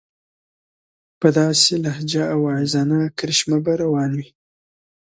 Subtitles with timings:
[1.19, 4.29] په داسې لهجه او واعظانه کرشمه به روان وي.